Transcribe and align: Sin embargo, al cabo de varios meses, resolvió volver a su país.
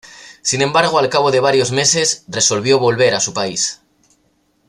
Sin 0.41 0.63
embargo, 0.63 0.97
al 0.97 1.09
cabo 1.11 1.29
de 1.29 1.39
varios 1.39 1.71
meses, 1.71 2.23
resolvió 2.27 2.79
volver 2.79 3.13
a 3.13 3.19
su 3.19 3.35
país. 3.35 3.83